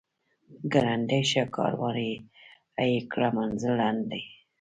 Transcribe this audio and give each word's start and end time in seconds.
ګړندی 0.73 1.21
شه 1.31 1.43
کاروان 1.55 1.97
هی 2.81 2.93
کړه 3.11 3.29
منزل 3.37 3.73
لنډ 3.81 4.01
دی. 4.11 4.23